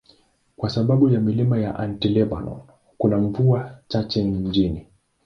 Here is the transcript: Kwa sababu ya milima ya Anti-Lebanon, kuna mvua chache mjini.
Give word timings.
Kwa 0.57 0.69
sababu 0.69 1.09
ya 1.09 1.19
milima 1.19 1.57
ya 1.57 1.79
Anti-Lebanon, 1.79 2.61
kuna 2.97 3.17
mvua 3.17 3.71
chache 3.87 4.23
mjini. 4.23 4.85